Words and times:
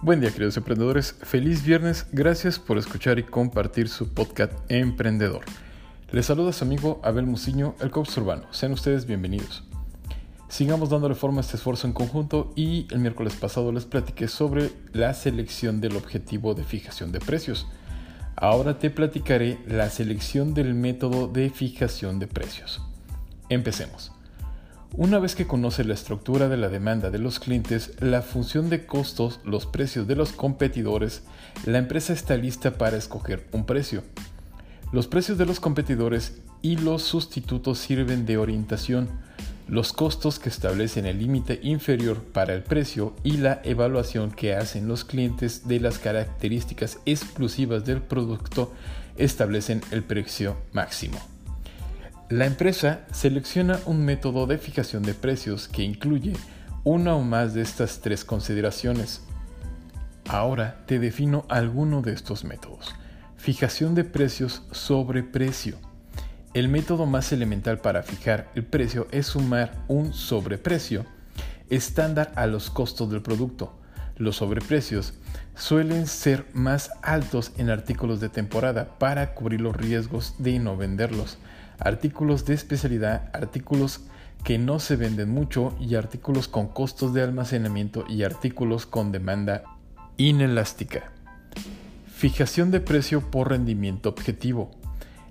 Buen 0.00 0.20
día 0.20 0.30
queridos 0.30 0.56
emprendedores, 0.56 1.16
feliz 1.22 1.64
viernes, 1.64 2.06
gracias 2.12 2.60
por 2.60 2.78
escuchar 2.78 3.18
y 3.18 3.24
compartir 3.24 3.88
su 3.88 4.08
podcast 4.14 4.52
Emprendedor. 4.68 5.44
Les 6.12 6.24
saluda 6.24 6.52
su 6.52 6.64
amigo 6.64 7.00
Abel 7.02 7.26
Muciño, 7.26 7.74
el 7.80 7.90
coach 7.90 8.16
urbano, 8.16 8.44
sean 8.52 8.70
ustedes 8.70 9.06
bienvenidos. 9.06 9.64
Sigamos 10.48 10.90
dándole 10.90 11.16
forma 11.16 11.38
a 11.38 11.40
este 11.40 11.56
esfuerzo 11.56 11.88
en 11.88 11.94
conjunto 11.94 12.52
y 12.54 12.86
el 12.92 13.00
miércoles 13.00 13.34
pasado 13.34 13.72
les 13.72 13.86
platiqué 13.86 14.28
sobre 14.28 14.70
la 14.92 15.14
selección 15.14 15.80
del 15.80 15.96
objetivo 15.96 16.54
de 16.54 16.62
fijación 16.62 17.10
de 17.10 17.18
precios. 17.18 17.66
Ahora 18.36 18.78
te 18.78 18.90
platicaré 18.90 19.58
la 19.66 19.90
selección 19.90 20.54
del 20.54 20.74
método 20.74 21.26
de 21.26 21.50
fijación 21.50 22.20
de 22.20 22.28
precios. 22.28 22.80
Empecemos. 23.48 24.12
Una 24.94 25.18
vez 25.18 25.34
que 25.34 25.46
conoce 25.46 25.84
la 25.84 25.94
estructura 25.94 26.48
de 26.48 26.56
la 26.56 26.68
demanda 26.68 27.10
de 27.10 27.18
los 27.18 27.38
clientes, 27.38 27.92
la 28.00 28.22
función 28.22 28.68
de 28.70 28.86
costos, 28.86 29.38
los 29.44 29.66
precios 29.66 30.08
de 30.08 30.16
los 30.16 30.32
competidores, 30.32 31.22
la 31.66 31.78
empresa 31.78 32.12
está 32.12 32.36
lista 32.36 32.78
para 32.78 32.96
escoger 32.96 33.46
un 33.52 33.64
precio. 33.64 34.02
Los 34.90 35.06
precios 35.06 35.36
de 35.36 35.46
los 35.46 35.60
competidores 35.60 36.38
y 36.62 36.76
los 36.76 37.02
sustitutos 37.02 37.78
sirven 37.78 38.24
de 38.24 38.38
orientación. 38.38 39.08
Los 39.68 39.92
costos 39.92 40.38
que 40.38 40.48
establecen 40.48 41.04
el 41.04 41.18
límite 41.18 41.60
inferior 41.62 42.16
para 42.22 42.54
el 42.54 42.62
precio 42.62 43.14
y 43.22 43.36
la 43.36 43.60
evaluación 43.64 44.30
que 44.30 44.54
hacen 44.54 44.88
los 44.88 45.04
clientes 45.04 45.68
de 45.68 45.78
las 45.78 45.98
características 45.98 46.98
exclusivas 47.04 47.84
del 47.84 48.00
producto 48.00 48.72
establecen 49.18 49.82
el 49.90 50.02
precio 50.02 50.56
máximo. 50.72 51.18
La 52.30 52.44
empresa 52.44 53.06
selecciona 53.10 53.80
un 53.86 54.04
método 54.04 54.46
de 54.46 54.58
fijación 54.58 55.02
de 55.02 55.14
precios 55.14 55.66
que 55.66 55.82
incluye 55.82 56.34
una 56.84 57.14
o 57.14 57.22
más 57.22 57.54
de 57.54 57.62
estas 57.62 58.00
tres 58.00 58.22
consideraciones. 58.22 59.22
Ahora 60.28 60.84
te 60.84 60.98
defino 60.98 61.46
alguno 61.48 62.02
de 62.02 62.12
estos 62.12 62.44
métodos. 62.44 62.94
Fijación 63.38 63.94
de 63.94 64.04
precios 64.04 64.62
sobre 64.72 65.22
precio. 65.22 65.78
El 66.52 66.68
método 66.68 67.06
más 67.06 67.32
elemental 67.32 67.78
para 67.78 68.02
fijar 68.02 68.50
el 68.54 68.64
precio 68.66 69.08
es 69.10 69.28
sumar 69.28 69.72
un 69.88 70.12
sobreprecio 70.12 71.06
estándar 71.70 72.32
a 72.36 72.46
los 72.46 72.68
costos 72.68 73.10
del 73.10 73.22
producto. 73.22 73.72
Los 74.18 74.36
sobreprecios 74.36 75.14
suelen 75.54 76.06
ser 76.06 76.44
más 76.52 76.90
altos 77.00 77.52
en 77.56 77.70
artículos 77.70 78.20
de 78.20 78.28
temporada 78.28 78.98
para 78.98 79.32
cubrir 79.32 79.62
los 79.62 79.74
riesgos 79.74 80.34
de 80.36 80.58
no 80.58 80.76
venderlos 80.76 81.38
artículos 81.78 82.44
de 82.44 82.54
especialidad, 82.54 83.30
artículos 83.32 84.00
que 84.44 84.58
no 84.58 84.78
se 84.78 84.96
venden 84.96 85.30
mucho 85.30 85.74
y 85.80 85.94
artículos 85.94 86.48
con 86.48 86.68
costos 86.68 87.14
de 87.14 87.22
almacenamiento 87.22 88.04
y 88.08 88.22
artículos 88.22 88.86
con 88.86 89.12
demanda 89.12 89.64
inelástica. 90.16 91.12
Fijación 92.06 92.70
de 92.70 92.80
precio 92.80 93.30
por 93.30 93.50
rendimiento 93.50 94.08
objetivo. 94.08 94.70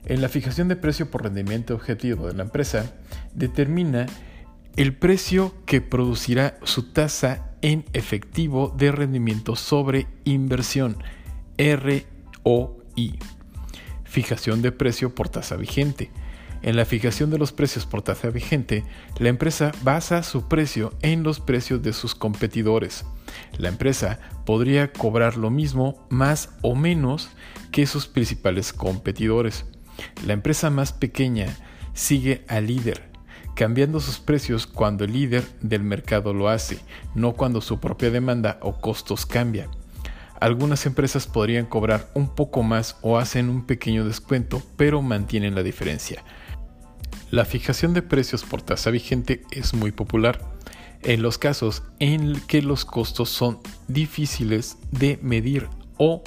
En 0.05 0.21
la 0.21 0.29
fijación 0.29 0.67
de 0.67 0.77
precio 0.77 1.11
por 1.11 1.23
rendimiento 1.23 1.75
objetivo 1.75 2.27
de 2.27 2.33
la 2.33 2.43
empresa, 2.43 2.93
determina 3.33 4.05
el 4.77 4.95
precio 4.95 5.53
que 5.65 5.81
producirá 5.81 6.57
su 6.63 6.93
tasa 6.93 7.51
en 7.61 7.83
efectivo 7.93 8.73
de 8.77 8.91
rendimiento 8.91 9.55
sobre 9.55 10.07
inversión, 10.23 10.97
ROI. 11.57 13.19
Fijación 14.05 14.61
de 14.61 14.71
precio 14.71 15.13
por 15.13 15.27
tasa 15.27 15.57
vigente 15.57 16.11
en 16.61 16.75
la 16.75 16.85
fijación 16.85 17.29
de 17.29 17.37
los 17.37 17.51
precios 17.51 17.85
por 17.85 18.01
tasa 18.01 18.29
vigente, 18.29 18.83
la 19.19 19.29
empresa 19.29 19.71
basa 19.83 20.23
su 20.23 20.47
precio 20.47 20.93
en 21.01 21.23
los 21.23 21.39
precios 21.39 21.81
de 21.81 21.93
sus 21.93 22.15
competidores. 22.15 23.05
La 23.57 23.69
empresa 23.69 24.19
podría 24.45 24.91
cobrar 24.91 25.37
lo 25.37 25.49
mismo 25.49 26.05
más 26.09 26.49
o 26.61 26.75
menos 26.75 27.29
que 27.71 27.85
sus 27.85 28.07
principales 28.07 28.73
competidores. 28.73 29.65
La 30.25 30.33
empresa 30.33 30.69
más 30.69 30.93
pequeña 30.93 31.55
sigue 31.93 32.43
al 32.47 32.67
líder, 32.67 33.09
cambiando 33.55 33.99
sus 33.99 34.19
precios 34.19 34.67
cuando 34.67 35.03
el 35.03 35.13
líder 35.13 35.43
del 35.61 35.83
mercado 35.83 36.33
lo 36.33 36.49
hace, 36.49 36.79
no 37.15 37.33
cuando 37.33 37.61
su 37.61 37.79
propia 37.79 38.11
demanda 38.11 38.59
o 38.61 38.79
costos 38.79 39.25
cambia. 39.25 39.67
Algunas 40.39 40.85
empresas 40.85 41.25
podrían 41.25 41.65
cobrar 41.65 42.11
un 42.13 42.29
poco 42.35 42.61
más 42.61 42.97
o 43.01 43.17
hacen 43.17 43.49
un 43.49 43.65
pequeño 43.65 44.05
descuento, 44.05 44.61
pero 44.75 45.01
mantienen 45.01 45.55
la 45.55 45.63
diferencia. 45.63 46.23
La 47.29 47.43
fijación 47.43 47.93
de 47.93 48.01
precios 48.01 48.43
por 48.43 48.61
tasa 48.61 48.89
vigente 48.89 49.43
es 49.51 49.73
muy 49.73 49.91
popular 49.91 50.39
en 51.03 51.21
los 51.21 51.37
casos 51.37 51.83
en 51.99 52.39
que 52.47 52.61
los 52.61 52.85
costos 52.85 53.29
son 53.29 53.59
difíciles 53.89 54.77
de 54.91 55.19
medir 55.21 55.67
o 55.97 56.23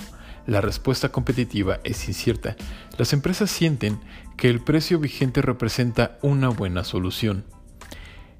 la 0.47 0.61
respuesta 0.61 1.11
competitiva 1.11 1.81
es 1.85 2.07
incierta. 2.07 2.55
Las 2.99 3.15
empresas 3.15 3.51
sienten 3.51 3.99
que 4.37 4.49
el 4.49 4.61
precio 4.61 4.99
vigente 4.99 5.41
representa 5.41 6.19
una 6.21 6.51
buena 6.51 6.85
solución. 6.85 7.45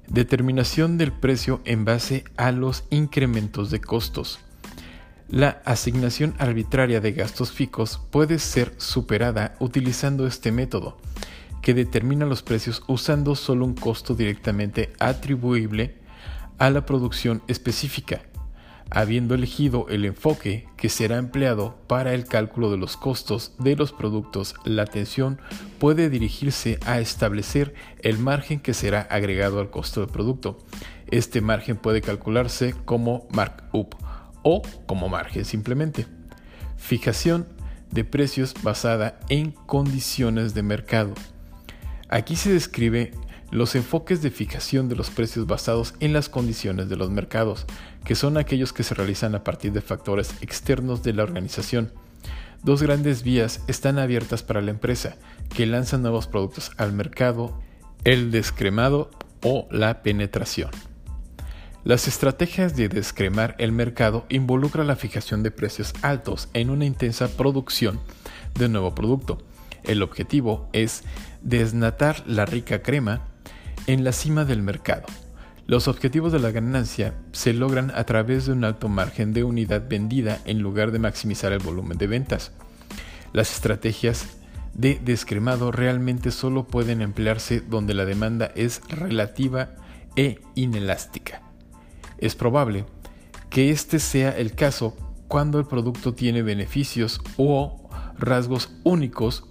Determinación 0.07 0.99
del 0.99 1.11
precio 1.11 1.61
en 1.65 1.83
base 1.83 2.25
a 2.37 2.51
los 2.51 2.83
incrementos 2.91 3.71
de 3.71 3.81
costos. 3.81 4.39
La 5.29 5.61
asignación 5.65 6.35
arbitraria 6.37 7.01
de 7.01 7.13
gastos 7.13 7.51
fijos 7.51 8.01
puede 8.11 8.37
ser 8.37 8.73
superada 8.77 9.55
utilizando 9.59 10.27
este 10.27 10.51
método 10.51 10.99
que 11.61 11.73
determina 11.73 12.25
los 12.25 12.41
precios 12.41 12.83
usando 12.87 13.35
solo 13.35 13.65
un 13.65 13.75
costo 13.75 14.15
directamente 14.15 14.91
atribuible 14.99 15.95
a 16.57 16.69
la 16.69 16.85
producción 16.85 17.41
específica, 17.47 18.21
habiendo 18.91 19.33
elegido 19.33 19.87
el 19.89 20.05
enfoque 20.05 20.67
que 20.77 20.89
será 20.89 21.17
empleado 21.17 21.77
para 21.87 22.13
el 22.13 22.25
cálculo 22.25 22.69
de 22.69 22.77
los 22.77 22.97
costos 22.97 23.53
de 23.57 23.75
los 23.75 23.93
productos, 23.93 24.55
la 24.65 24.83
atención 24.83 25.39
puede 25.79 26.09
dirigirse 26.09 26.77
a 26.85 26.99
establecer 26.99 27.73
el 28.01 28.19
margen 28.19 28.59
que 28.59 28.73
será 28.73 29.01
agregado 29.01 29.59
al 29.59 29.69
costo 29.69 30.01
del 30.01 30.09
producto. 30.09 30.59
Este 31.07 31.41
margen 31.41 31.77
puede 31.77 32.01
calcularse 32.01 32.75
como 32.85 33.27
markup 33.31 33.95
o 34.43 34.61
como 34.85 35.09
margen 35.09 35.45
simplemente. 35.45 36.05
Fijación 36.77 37.47
de 37.91 38.03
precios 38.03 38.53
basada 38.61 39.19
en 39.29 39.51
condiciones 39.51 40.53
de 40.53 40.63
mercado. 40.63 41.13
Aquí 42.11 42.35
se 42.35 42.51
describe 42.51 43.13
los 43.51 43.73
enfoques 43.73 44.21
de 44.21 44.31
fijación 44.31 44.89
de 44.89 44.97
los 44.97 45.09
precios 45.09 45.47
basados 45.47 45.93
en 46.01 46.11
las 46.11 46.27
condiciones 46.27 46.89
de 46.89 46.97
los 46.97 47.09
mercados, 47.09 47.65
que 48.03 48.15
son 48.15 48.35
aquellos 48.35 48.73
que 48.73 48.83
se 48.83 48.93
realizan 48.93 49.33
a 49.33 49.45
partir 49.45 49.71
de 49.71 49.79
factores 49.79 50.35
externos 50.41 51.03
de 51.03 51.13
la 51.13 51.23
organización. 51.23 51.93
Dos 52.63 52.83
grandes 52.83 53.23
vías 53.23 53.61
están 53.67 53.97
abiertas 53.97 54.43
para 54.43 54.61
la 54.61 54.71
empresa, 54.71 55.15
que 55.55 55.65
lanza 55.65 55.97
nuevos 55.97 56.27
productos 56.27 56.71
al 56.75 56.91
mercado, 56.91 57.57
el 58.03 58.29
descremado 58.29 59.09
o 59.41 59.69
la 59.71 60.03
penetración. 60.03 60.71
Las 61.85 62.09
estrategias 62.09 62.75
de 62.75 62.89
descremar 62.89 63.55
el 63.57 63.71
mercado 63.71 64.25
involucran 64.27 64.87
la 64.87 64.97
fijación 64.97 65.43
de 65.43 65.51
precios 65.51 65.93
altos 66.01 66.49
en 66.53 66.71
una 66.71 66.83
intensa 66.83 67.29
producción 67.29 68.01
de 68.55 68.67
nuevo 68.67 68.93
producto. 68.93 69.37
El 69.83 70.03
objetivo 70.03 70.69
es 70.73 71.03
desnatar 71.41 72.23
la 72.27 72.45
rica 72.45 72.81
crema 72.81 73.27
en 73.87 74.03
la 74.03 74.11
cima 74.11 74.45
del 74.45 74.61
mercado. 74.61 75.05
Los 75.67 75.87
objetivos 75.87 76.31
de 76.31 76.39
la 76.39 76.51
ganancia 76.51 77.13
se 77.31 77.53
logran 77.53 77.91
a 77.95 78.03
través 78.03 78.45
de 78.45 78.53
un 78.53 78.63
alto 78.63 78.89
margen 78.89 79.33
de 79.33 79.43
unidad 79.43 79.87
vendida 79.87 80.39
en 80.45 80.59
lugar 80.59 80.91
de 80.91 80.99
maximizar 80.99 81.53
el 81.53 81.59
volumen 81.59 81.97
de 81.97 82.07
ventas. 82.07 82.51
Las 83.31 83.53
estrategias 83.53 84.27
de 84.73 84.99
descremado 85.03 85.71
realmente 85.71 86.31
solo 86.31 86.65
pueden 86.65 87.01
emplearse 87.01 87.61
donde 87.61 87.93
la 87.93 88.05
demanda 88.05 88.51
es 88.55 88.81
relativa 88.89 89.75
e 90.15 90.39
inelástica. 90.55 91.41
Es 92.17 92.35
probable 92.35 92.85
que 93.49 93.71
este 93.71 93.99
sea 93.99 94.31
el 94.31 94.53
caso 94.55 94.95
cuando 95.27 95.59
el 95.59 95.65
producto 95.65 96.13
tiene 96.13 96.41
beneficios 96.41 97.21
o 97.37 97.89
rasgos 98.17 98.73
únicos 98.83 99.50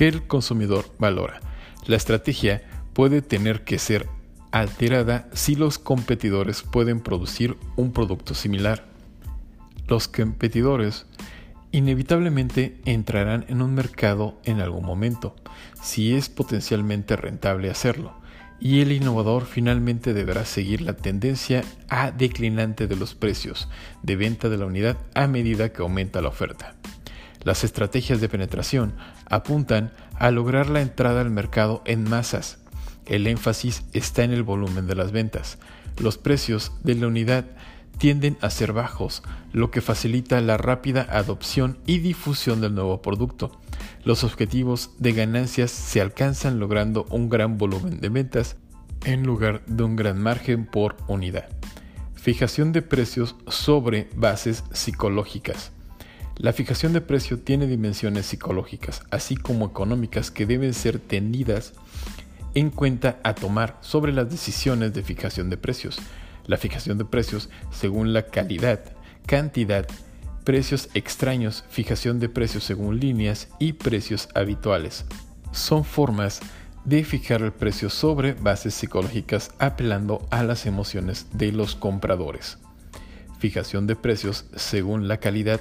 que 0.00 0.08
el 0.08 0.26
consumidor 0.26 0.86
valora. 0.98 1.40
La 1.84 1.96
estrategia 1.96 2.62
puede 2.94 3.20
tener 3.20 3.64
que 3.64 3.78
ser 3.78 4.08
alterada 4.50 5.28
si 5.34 5.56
los 5.56 5.78
competidores 5.78 6.62
pueden 6.62 7.00
producir 7.00 7.58
un 7.76 7.92
producto 7.92 8.32
similar. 8.32 8.86
Los 9.88 10.08
competidores 10.08 11.04
inevitablemente 11.70 12.80
entrarán 12.86 13.44
en 13.48 13.60
un 13.60 13.74
mercado 13.74 14.40
en 14.44 14.60
algún 14.60 14.86
momento, 14.86 15.36
si 15.82 16.14
es 16.14 16.30
potencialmente 16.30 17.14
rentable 17.14 17.68
hacerlo, 17.68 18.14
y 18.58 18.80
el 18.80 18.92
innovador 18.92 19.44
finalmente 19.44 20.14
deberá 20.14 20.46
seguir 20.46 20.80
la 20.80 20.96
tendencia 20.96 21.62
a 21.90 22.10
declinante 22.10 22.86
de 22.86 22.96
los 22.96 23.14
precios 23.14 23.68
de 24.02 24.16
venta 24.16 24.48
de 24.48 24.56
la 24.56 24.64
unidad 24.64 24.96
a 25.14 25.26
medida 25.26 25.74
que 25.74 25.82
aumenta 25.82 26.22
la 26.22 26.28
oferta. 26.28 26.74
Las 27.42 27.64
estrategias 27.64 28.20
de 28.20 28.28
penetración 28.28 28.94
apuntan 29.30 29.92
a 30.18 30.30
lograr 30.30 30.68
la 30.68 30.82
entrada 30.82 31.22
al 31.22 31.30
mercado 31.30 31.82
en 31.86 32.04
masas. 32.04 32.58
El 33.06 33.26
énfasis 33.26 33.84
está 33.94 34.22
en 34.22 34.32
el 34.32 34.42
volumen 34.42 34.86
de 34.86 34.94
las 34.94 35.12
ventas. 35.12 35.58
Los 35.98 36.18
precios 36.18 36.72
de 36.84 36.94
la 36.94 37.06
unidad 37.06 37.46
tienden 37.98 38.36
a 38.40 38.50
ser 38.50 38.72
bajos, 38.72 39.22
lo 39.52 39.70
que 39.70 39.80
facilita 39.80 40.40
la 40.40 40.56
rápida 40.56 41.06
adopción 41.10 41.78
y 41.86 41.98
difusión 41.98 42.60
del 42.60 42.74
nuevo 42.74 43.02
producto. 43.02 43.60
Los 44.04 44.24
objetivos 44.24 44.90
de 44.98 45.12
ganancias 45.12 45.70
se 45.70 46.00
alcanzan 46.00 46.58
logrando 46.58 47.06
un 47.10 47.28
gran 47.28 47.58
volumen 47.58 48.00
de 48.00 48.08
ventas 48.08 48.56
en 49.04 49.24
lugar 49.24 49.62
de 49.66 49.82
un 49.82 49.96
gran 49.96 50.20
margen 50.20 50.66
por 50.66 50.96
unidad. 51.08 51.48
Fijación 52.14 52.72
de 52.72 52.82
precios 52.82 53.36
sobre 53.48 54.08
bases 54.14 54.64
psicológicas. 54.72 55.72
La 56.36 56.52
fijación 56.52 56.92
de 56.92 57.00
precio 57.00 57.38
tiene 57.38 57.66
dimensiones 57.66 58.26
psicológicas, 58.26 59.02
así 59.10 59.36
como 59.36 59.66
económicas, 59.66 60.30
que 60.30 60.46
deben 60.46 60.74
ser 60.74 60.98
tenidas 60.98 61.74
en 62.54 62.70
cuenta 62.70 63.20
a 63.22 63.34
tomar 63.34 63.78
sobre 63.80 64.12
las 64.12 64.30
decisiones 64.30 64.92
de 64.94 65.02
fijación 65.02 65.50
de 65.50 65.56
precios. 65.56 65.98
La 66.46 66.56
fijación 66.56 66.98
de 66.98 67.04
precios 67.04 67.50
según 67.70 68.12
la 68.12 68.26
calidad, 68.26 68.80
cantidad, 69.26 69.86
precios 70.44 70.88
extraños, 70.94 71.64
fijación 71.68 72.18
de 72.18 72.28
precios 72.28 72.64
según 72.64 72.98
líneas 72.98 73.48
y 73.58 73.74
precios 73.74 74.28
habituales. 74.34 75.04
Son 75.52 75.84
formas 75.84 76.40
de 76.84 77.04
fijar 77.04 77.42
el 77.42 77.52
precio 77.52 77.90
sobre 77.90 78.32
bases 78.32 78.74
psicológicas 78.74 79.52
apelando 79.58 80.26
a 80.30 80.42
las 80.42 80.66
emociones 80.66 81.26
de 81.32 81.52
los 81.52 81.74
compradores. 81.74 82.58
Fijación 83.38 83.86
de 83.86 83.96
precios 83.96 84.46
según 84.56 85.08
la 85.08 85.18
calidad. 85.18 85.60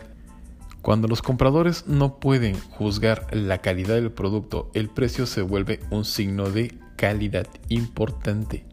Cuando 0.82 1.08
los 1.10 1.22
compradores 1.22 1.88
no 1.88 2.20
pueden 2.20 2.58
juzgar 2.58 3.28
la 3.36 3.58
calidad 3.58 3.96
del 3.96 4.12
producto, 4.12 4.72
el 4.74 4.90
precio 4.90 5.26
se 5.26 5.42
vuelve 5.42 5.82
un 5.92 6.06
signo 6.06 6.50
de 6.50 6.74
calidad 6.96 7.48
importante. 7.68 8.66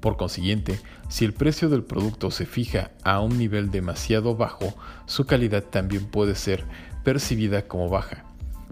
Por 0.00 0.16
consiguiente, 0.16 0.80
si 1.08 1.26
el 1.26 1.34
precio 1.34 1.68
del 1.68 1.84
producto 1.84 2.30
se 2.30 2.46
fija 2.46 2.90
a 3.04 3.20
un 3.20 3.36
nivel 3.36 3.70
demasiado 3.70 4.36
bajo, 4.36 4.74
su 5.06 5.26
calidad 5.26 5.64
también 5.64 6.06
puede 6.06 6.34
ser 6.34 6.64
percibida 7.04 7.68
como 7.68 7.88
baja. 7.88 8.24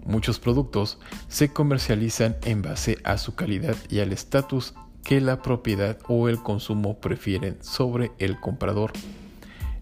Muchos 0.03 0.39
productos 0.39 0.97
se 1.27 1.53
comercializan 1.53 2.37
en 2.43 2.63
base 2.63 2.97
a 3.03 3.19
su 3.19 3.35
calidad 3.35 3.75
y 3.87 3.99
al 3.99 4.11
estatus 4.11 4.73
que 5.03 5.21
la 5.21 5.43
propiedad 5.43 5.99
o 6.07 6.27
el 6.27 6.41
consumo 6.41 6.99
prefieren 6.99 7.57
sobre 7.61 8.11
el 8.17 8.39
comprador. 8.39 8.91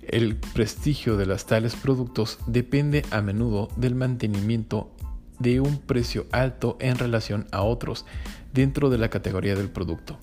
El 0.09 0.37
prestigio 0.37 1.17
de 1.17 1.27
los 1.27 1.45
tales 1.45 1.75
productos 1.75 2.39
depende 2.47 3.05
a 3.11 3.21
menudo 3.21 3.69
del 3.75 3.93
mantenimiento 3.93 4.91
de 5.37 5.59
un 5.59 5.77
precio 5.77 6.25
alto 6.31 6.77
en 6.79 6.97
relación 6.97 7.47
a 7.51 7.61
otros 7.61 8.05
dentro 8.51 8.89
de 8.89 8.97
la 8.97 9.09
categoría 9.09 9.53
del 9.53 9.69
producto. 9.69 10.17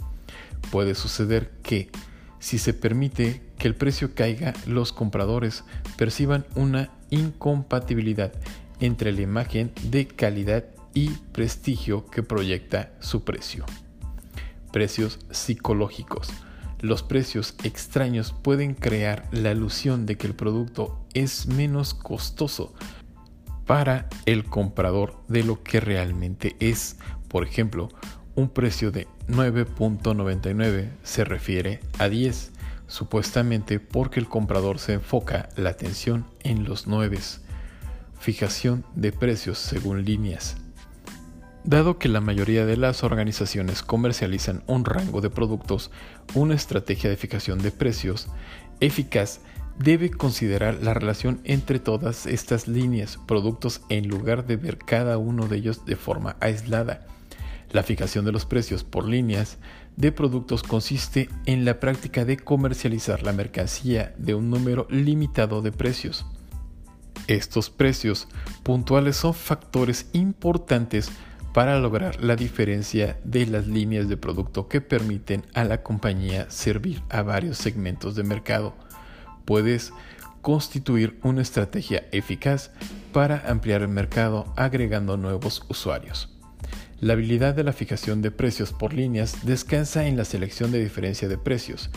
Puede 0.72 0.96
suceder 0.96 1.52
que, 1.62 1.88
si 2.40 2.58
se 2.58 2.74
permite 2.74 3.42
que 3.58 3.68
el 3.68 3.76
precio 3.76 4.12
caiga, 4.12 4.54
los 4.66 4.92
compradores 4.92 5.62
perciban 5.96 6.46
una 6.56 6.90
incompatibilidad 7.10 8.32
entre 8.80 9.12
la 9.12 9.20
imagen 9.20 9.70
de 9.84 10.08
calidad 10.08 10.64
y 10.94 11.10
prestigio 11.30 12.06
que 12.06 12.24
proyecta 12.24 12.90
su 12.98 13.22
precio. 13.22 13.64
Precios 14.72 15.20
psicológicos. 15.30 16.28
Los 16.81 17.02
precios 17.02 17.55
extraños 17.64 18.32
pueden 18.32 18.75
crear 18.75 19.28
la 19.32 19.52
ilusión 19.52 20.05
de 20.05 20.17
que 20.17 20.26
el 20.26 20.34
producto 20.34 21.06
es 21.14 21.46
menos 21.46 21.94
costoso 21.94 22.75
para 23.67 24.08
el 24.26 24.44
comprador 24.44 25.17
de 25.28 25.43
lo 25.43 25.62
que 25.62 25.81
realmente 25.81 26.55
es. 26.61 26.96
Por 27.28 27.44
ejemplo, 27.44 27.88
un 28.34 28.50
precio 28.50 28.90
de 28.90 29.08
9.99 29.28 30.90
se 31.02 31.25
refiere 31.25 31.81
a 31.99 32.08
10, 32.08 32.52
supuestamente 32.87 33.81
porque 33.81 34.20
el 34.20 34.28
comprador 34.28 34.78
se 34.78 34.93
enfoca 34.93 35.49
la 35.56 35.70
atención 35.70 36.26
en 36.40 36.64
los 36.64 36.87
9. 36.87 37.19
Fijación 38.19 38.84
de 38.94 39.12
precios 39.12 39.58
según 39.58 40.05
líneas. 40.05 40.56
Dado 41.66 41.98
que 41.98 42.08
la 42.08 42.20
mayoría 42.20 42.64
de 42.64 42.76
las 42.76 43.02
organizaciones 43.02 43.82
comercializan 43.82 44.62
un 44.68 44.84
rango 44.84 45.20
de 45.20 45.30
productos, 45.30 45.90
una 46.32 46.54
estrategia 46.54 47.10
de 47.10 47.16
fijación 47.16 47.58
de 47.58 47.72
precios 47.72 48.28
eficaz 48.78 49.40
debe 49.76 50.10
considerar 50.10 50.78
la 50.80 50.94
relación 50.94 51.40
entre 51.42 51.80
todas 51.80 52.26
estas 52.26 52.68
líneas, 52.68 53.18
productos, 53.26 53.80
en 53.88 54.06
lugar 54.06 54.46
de 54.46 54.56
ver 54.56 54.78
cada 54.78 55.18
uno 55.18 55.48
de 55.48 55.56
ellos 55.56 55.84
de 55.84 55.96
forma 55.96 56.36
aislada. 56.38 57.04
La 57.72 57.82
fijación 57.82 58.24
de 58.24 58.30
los 58.30 58.46
precios 58.46 58.84
por 58.84 59.08
líneas 59.08 59.58
de 59.96 60.12
productos 60.12 60.62
consiste 60.62 61.28
en 61.46 61.64
la 61.64 61.80
práctica 61.80 62.24
de 62.24 62.36
comercializar 62.36 63.24
la 63.24 63.32
mercancía 63.32 64.14
de 64.18 64.36
un 64.36 64.50
número 64.50 64.86
limitado 64.88 65.62
de 65.62 65.72
precios. 65.72 66.26
Estos 67.26 67.70
precios 67.70 68.28
puntuales 68.62 69.16
son 69.16 69.34
factores 69.34 70.08
importantes 70.12 71.10
para 71.56 71.78
lograr 71.78 72.22
la 72.22 72.36
diferencia 72.36 73.18
de 73.24 73.46
las 73.46 73.66
líneas 73.66 74.10
de 74.10 74.18
producto 74.18 74.68
que 74.68 74.82
permiten 74.82 75.42
a 75.54 75.64
la 75.64 75.82
compañía 75.82 76.50
servir 76.50 77.02
a 77.08 77.22
varios 77.22 77.56
segmentos 77.56 78.14
de 78.14 78.24
mercado. 78.24 78.74
Puedes 79.46 79.94
constituir 80.42 81.18
una 81.22 81.40
estrategia 81.40 82.08
eficaz 82.12 82.72
para 83.10 83.42
ampliar 83.50 83.80
el 83.80 83.88
mercado 83.88 84.52
agregando 84.54 85.16
nuevos 85.16 85.64
usuarios. 85.70 86.28
La 87.00 87.14
habilidad 87.14 87.54
de 87.54 87.64
la 87.64 87.72
fijación 87.72 88.20
de 88.20 88.30
precios 88.30 88.74
por 88.74 88.92
líneas 88.92 89.46
descansa 89.46 90.06
en 90.06 90.18
la 90.18 90.26
selección 90.26 90.72
de 90.72 90.84
diferencia 90.84 91.26
de 91.26 91.38
precios, 91.38 91.88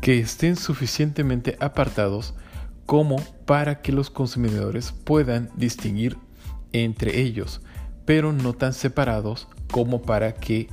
que 0.00 0.18
estén 0.18 0.56
suficientemente 0.56 1.58
apartados 1.60 2.32
como 2.86 3.16
para 3.44 3.82
que 3.82 3.92
los 3.92 4.08
consumidores 4.08 4.92
puedan 4.92 5.50
distinguir 5.56 6.16
entre 6.72 7.20
ellos, 7.20 7.60
pero 8.08 8.32
no 8.32 8.54
tan 8.54 8.72
separados 8.72 9.48
como 9.70 10.00
para 10.00 10.32
que 10.32 10.68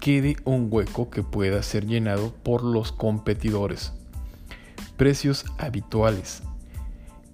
quede 0.00 0.38
un 0.44 0.68
hueco 0.70 1.10
que 1.10 1.22
pueda 1.22 1.62
ser 1.62 1.84
llenado 1.84 2.32
por 2.42 2.64
los 2.64 2.90
competidores. 2.90 3.92
Precios 4.96 5.44
habituales. 5.58 6.42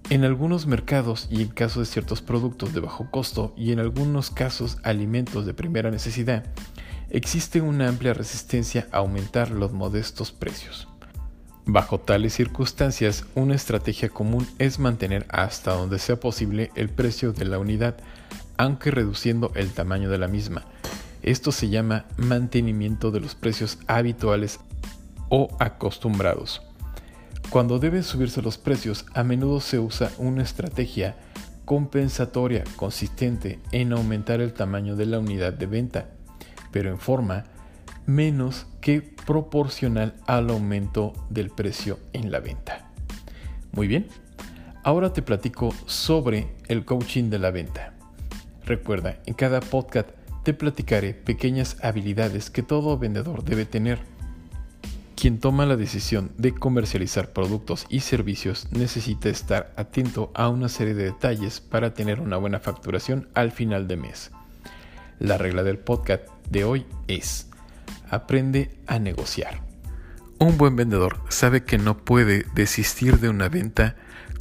En 0.09 0.25
algunos 0.25 0.67
mercados 0.67 1.29
y 1.31 1.43
en 1.43 1.49
caso 1.51 1.79
de 1.79 1.87
ciertos 1.87 2.23
productos 2.23 2.75
de 2.75 2.81
bajo 2.81 3.09
costo 3.13 3.55
y 3.57 3.71
en 3.71 3.79
algunos 3.79 4.33
casos 4.33 4.79
alimentos 4.83 5.47
de 5.47 5.55
primera 5.55 5.93
necesidad, 5.93 6.43
existe 7.09 7.61
una 7.61 7.87
amplia 7.87 8.15
resistencia 8.15 8.89
a 8.91 8.97
aumentar 8.97 9.53
los 9.53 9.73
modestos 9.73 10.33
precios. 10.33 10.89
Bajo 11.67 12.01
tales 12.01 12.35
circunstancias, 12.35 13.27
una 13.37 13.55
estrategia 13.55 14.09
común 14.09 14.49
es 14.59 14.81
mantener 14.81 15.25
hasta 15.29 15.71
donde 15.71 16.01
sea 16.01 16.19
posible 16.19 16.73
el 16.75 16.89
precio 16.89 17.33
de 17.33 17.45
la 17.45 17.61
unidad, 17.61 17.97
aunque 18.61 18.91
reduciendo 18.91 19.53
el 19.55 19.73
tamaño 19.73 20.11
de 20.11 20.19
la 20.19 20.29
misma. 20.29 20.67
Esto 21.23 21.51
se 21.51 21.71
llama 21.71 22.05
mantenimiento 22.19 23.11
de 23.11 23.19
los 23.19 23.35
precios 23.35 23.79
habituales 23.87 24.61
o 25.31 25.49
acostumbrados. 25.59 26.61
Cuando 27.49 27.79
deben 27.79 28.03
subirse 28.03 28.43
los 28.43 28.59
precios, 28.59 29.07
a 29.15 29.25
menudo 29.25 29.61
se 29.61 29.79
usa 29.79 30.11
una 30.19 30.43
estrategia 30.43 31.17
compensatoria 31.65 32.63
consistente 32.77 33.61
en 33.73 33.95
aumentar 33.95 34.43
el 34.43 34.53
tamaño 34.53 34.95
de 34.95 35.07
la 35.07 35.21
unidad 35.21 35.55
de 35.55 35.65
venta, 35.65 36.11
pero 36.71 36.91
en 36.91 36.99
forma 36.99 37.45
menos 38.05 38.67
que 38.83 39.01
proporcional 39.01 40.17
al 40.27 40.51
aumento 40.51 41.15
del 41.31 41.49
precio 41.49 41.99
en 42.13 42.31
la 42.31 42.41
venta. 42.41 42.91
Muy 43.73 43.87
bien, 43.87 44.09
ahora 44.85 45.15
te 45.15 45.23
platico 45.23 45.75
sobre 45.87 46.57
el 46.69 46.85
coaching 46.85 47.31
de 47.31 47.39
la 47.39 47.51
venta. 47.51 47.95
Recuerda, 48.71 49.19
en 49.27 49.35
cada 49.35 49.59
podcast 49.59 50.11
te 50.45 50.55
platicaré 50.55 51.13
pequeñas 51.13 51.77
habilidades 51.83 52.51
que 52.51 52.63
todo 52.63 52.97
vendedor 52.97 53.43
debe 53.43 53.65
tener 53.65 53.99
quien 55.17 55.41
toma 55.41 55.67
la 55.67 55.75
decisión 55.75 56.31
de 56.39 56.55
comercializar 56.55 57.33
productos 57.33 57.85
y 57.89 57.99
servicios 57.99 58.69
necesita 58.71 59.29
estar 59.29 59.73
atento 59.75 60.31
a 60.37 60.49
una 60.49 60.69
serie 60.69 60.95
de 60.95 61.07
detalles 61.07 61.61
para 61.61 61.95
tener 61.95 62.21
una 62.21 62.37
buena 62.37 62.61
facturación 62.61 63.29
al 63.35 63.51
final 63.51 63.89
de 63.89 63.97
mes. 63.97 64.31
La 65.19 65.37
regla 65.37 65.65
del 65.65 65.81
podcast 65.81 66.29
de 66.49 66.63
hoy 66.63 66.87
es, 67.09 67.49
aprende 68.09 68.79
a 68.87 69.01
negociar. 69.01 69.65
Un 70.39 70.57
buen 70.57 70.77
vendedor 70.77 71.19
sabe 71.29 71.65
que 71.65 71.77
no 71.77 72.05
puede 72.05 72.47
desistir 72.55 73.19
de 73.19 73.31
una 73.31 73.49
venta 73.49 73.97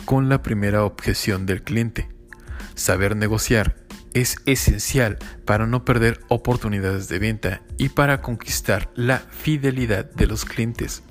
con 0.06 0.30
la 0.30 0.44
primera 0.44 0.84
objeción 0.84 1.48
del 1.48 1.64
cliente. 1.64 2.08
Saber 2.76 3.16
negociar 3.16 3.89
es 4.14 4.38
esencial 4.46 5.18
para 5.46 5.68
no 5.68 5.86
perder 5.86 6.20
oportunidades 6.30 7.08
de 7.10 7.20
venta 7.20 7.62
y 7.78 7.90
para 7.90 8.22
conquistar 8.22 8.90
la 8.96 9.20
fidelidad 9.20 10.06
de 10.12 10.28
los 10.28 10.46
clientes. 10.46 11.04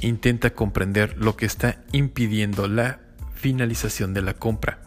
Intenta 0.00 0.50
comprender 0.50 1.16
lo 1.18 1.36
que 1.36 1.46
está 1.46 1.82
impidiendo 1.92 2.68
la 2.68 3.00
finalización 3.34 4.14
de 4.14 4.22
la 4.22 4.34
compra. 4.34 4.80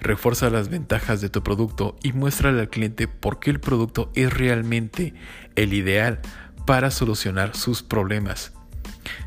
Refuerza 0.00 0.50
las 0.50 0.68
ventajas 0.68 1.20
de 1.20 1.28
tu 1.28 1.42
producto 1.42 1.96
y 2.02 2.12
muéstrale 2.12 2.60
al 2.60 2.68
cliente 2.68 3.08
por 3.08 3.40
qué 3.40 3.50
el 3.50 3.60
producto 3.60 4.12
es 4.14 4.32
realmente 4.32 5.14
el 5.56 5.74
ideal 5.74 6.20
para 6.66 6.90
solucionar 6.90 7.56
sus 7.56 7.82
problemas. 7.82 8.52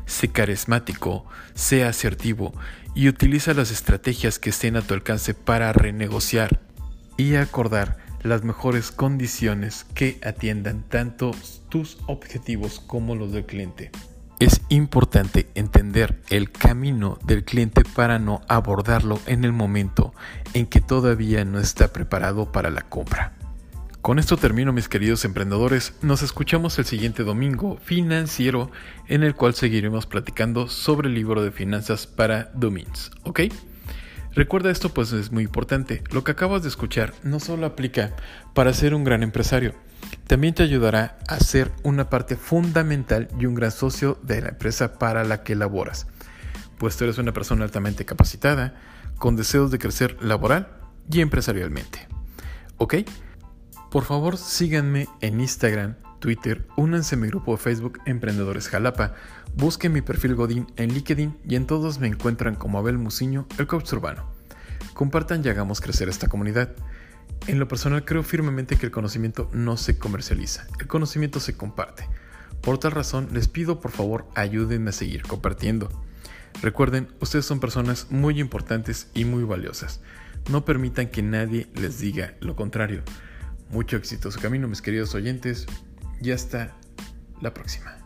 Sé 0.06 0.28
carismático, 0.28 1.26
sé 1.54 1.84
asertivo 1.84 2.54
y 2.94 3.08
utiliza 3.08 3.54
las 3.54 3.70
estrategias 3.70 4.38
que 4.38 4.50
estén 4.50 4.76
a 4.76 4.82
tu 4.82 4.94
alcance 4.94 5.34
para 5.34 5.72
renegociar 5.72 6.60
y 7.20 7.36
acordar 7.36 7.98
las 8.22 8.44
mejores 8.44 8.90
condiciones 8.90 9.84
que 9.92 10.18
atiendan 10.24 10.82
tanto 10.88 11.32
tus 11.68 11.98
objetivos 12.06 12.80
como 12.80 13.14
los 13.14 13.32
del 13.32 13.44
cliente. 13.44 13.90
Es 14.38 14.62
importante 14.70 15.46
entender 15.54 16.18
el 16.30 16.50
camino 16.50 17.18
del 17.22 17.44
cliente 17.44 17.82
para 17.84 18.18
no 18.18 18.40
abordarlo 18.48 19.20
en 19.26 19.44
el 19.44 19.52
momento 19.52 20.14
en 20.54 20.64
que 20.64 20.80
todavía 20.80 21.44
no 21.44 21.60
está 21.60 21.92
preparado 21.92 22.52
para 22.52 22.70
la 22.70 22.80
compra. 22.82 23.34
Con 24.00 24.18
esto 24.18 24.38
termino 24.38 24.72
mis 24.72 24.88
queridos 24.88 25.26
emprendedores, 25.26 25.92
nos 26.00 26.22
escuchamos 26.22 26.78
el 26.78 26.86
siguiente 26.86 27.22
domingo 27.22 27.76
financiero 27.84 28.70
en 29.08 29.24
el 29.24 29.34
cual 29.34 29.54
seguiremos 29.54 30.06
platicando 30.06 30.68
sobre 30.68 31.08
el 31.08 31.14
libro 31.14 31.42
de 31.42 31.50
finanzas 31.50 32.06
para 32.06 32.50
Domins, 32.54 33.10
¿ok? 33.24 33.40
Recuerda 34.32 34.70
esto 34.70 34.94
pues 34.94 35.12
es 35.12 35.32
muy 35.32 35.42
importante, 35.42 36.04
lo 36.12 36.22
que 36.22 36.32
acabas 36.32 36.62
de 36.62 36.68
escuchar 36.68 37.12
no 37.24 37.40
solo 37.40 37.66
aplica 37.66 38.14
para 38.54 38.72
ser 38.72 38.94
un 38.94 39.02
gran 39.02 39.24
empresario, 39.24 39.74
también 40.28 40.54
te 40.54 40.62
ayudará 40.62 41.18
a 41.26 41.40
ser 41.40 41.72
una 41.82 42.08
parte 42.08 42.36
fundamental 42.36 43.28
y 43.38 43.46
un 43.46 43.54
gran 43.54 43.72
socio 43.72 44.18
de 44.22 44.40
la 44.40 44.50
empresa 44.50 44.98
para 44.98 45.24
la 45.24 45.42
que 45.42 45.56
laboras, 45.56 46.06
pues 46.78 46.96
tú 46.96 47.04
eres 47.04 47.18
una 47.18 47.32
persona 47.32 47.64
altamente 47.64 48.04
capacitada, 48.04 48.74
con 49.18 49.36
deseos 49.36 49.70
de 49.70 49.78
crecer 49.78 50.16
laboral 50.22 50.68
y 51.10 51.20
empresarialmente. 51.20 52.08
¿Ok? 52.78 52.94
Por 53.90 54.04
favor, 54.04 54.38
síganme 54.38 55.08
en 55.20 55.40
Instagram, 55.40 55.96
Twitter, 56.20 56.66
únanse 56.76 57.16
a 57.16 57.18
mi 57.18 57.26
grupo 57.26 57.52
de 57.52 57.58
Facebook 57.58 57.98
Emprendedores 58.06 58.68
Jalapa, 58.68 59.14
busquen 59.56 59.92
mi 59.92 60.02
perfil 60.02 60.36
Godín 60.36 60.66
en 60.76 60.92
LinkedIn 60.94 61.38
y 61.48 61.56
en 61.56 61.66
todos 61.66 61.98
me 61.98 62.06
encuentran 62.06 62.54
como 62.54 62.78
Abel 62.78 62.98
Muciño, 62.98 63.46
el 63.58 63.66
coach 63.66 63.92
urbano. 63.92 64.30
Compartan 64.94 65.42
y 65.44 65.48
hagamos 65.48 65.80
crecer 65.80 66.08
esta 66.08 66.28
comunidad. 66.28 66.72
En 67.46 67.58
lo 67.58 67.66
personal 67.66 68.04
creo 68.04 68.22
firmemente 68.22 68.76
que 68.76 68.86
el 68.86 68.92
conocimiento 68.92 69.50
no 69.52 69.76
se 69.76 69.98
comercializa, 69.98 70.66
el 70.78 70.86
conocimiento 70.86 71.40
se 71.40 71.56
comparte. 71.56 72.06
Por 72.60 72.78
tal 72.78 72.92
razón 72.92 73.28
les 73.32 73.48
pido 73.48 73.80
por 73.80 73.90
favor 73.90 74.28
ayúdenme 74.34 74.90
a 74.90 74.92
seguir 74.92 75.22
compartiendo. 75.22 75.88
Recuerden, 76.62 77.08
ustedes 77.20 77.46
son 77.46 77.60
personas 77.60 78.08
muy 78.10 78.38
importantes 78.38 79.08
y 79.14 79.24
muy 79.24 79.44
valiosas. 79.44 80.00
No 80.50 80.64
permitan 80.64 81.08
que 81.08 81.22
nadie 81.22 81.68
les 81.74 81.98
diga 81.98 82.34
lo 82.40 82.56
contrario. 82.56 83.02
Mucho 83.70 83.96
éxito 83.96 84.30
su 84.30 84.40
camino, 84.40 84.68
mis 84.68 84.82
queridos 84.82 85.14
oyentes, 85.14 85.66
y 86.20 86.32
hasta 86.32 86.76
la 87.40 87.52
próxima. 87.52 87.99